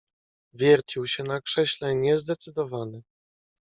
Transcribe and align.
"Wiercił 0.53 1.07
się 1.07 1.23
na 1.23 1.41
krześle 1.41 1.95
niezdecydowany." 1.95 3.01